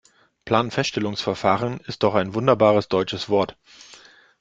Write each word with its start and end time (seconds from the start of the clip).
Planfeststellungsverfahren 0.45 1.79
ist 1.81 2.01
doch 2.01 2.15
ein 2.15 2.33
wunderbares 2.33 2.87
deutsches 2.87 3.29
Wort. 3.29 3.55